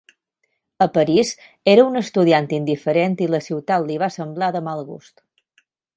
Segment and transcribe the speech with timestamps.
[0.85, 1.27] A París,
[1.75, 5.27] era un estudiant indiferent i la ciutat li va semblar de mal gust.